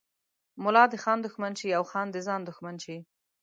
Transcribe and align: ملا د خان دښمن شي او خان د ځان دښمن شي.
ملا 0.63 0.83
د 0.89 0.93
خان 1.03 1.19
دښمن 1.25 1.53
شي 1.59 1.69
او 1.77 1.83
خان 1.91 2.07
د 2.11 2.17
ځان 2.27 2.41
دښمن 2.49 2.75
شي. 2.83 2.97